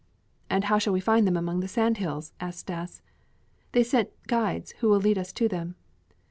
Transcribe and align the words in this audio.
"And 0.49 0.63
how 0.63 0.79
shall 0.79 0.93
we 0.93 0.99
find 0.99 1.27
them 1.27 1.37
among 1.37 1.59
the 1.59 1.67
sand 1.67 1.97
hills?" 1.99 2.33
asked 2.39 2.57
Stas. 2.61 3.03
"They 3.73 3.83
sent 3.83 4.09
guides 4.25 4.71
who 4.79 4.89
will 4.89 4.97
lead 4.99 5.19
us 5.19 5.31
to 5.33 5.47
them." 5.47 5.75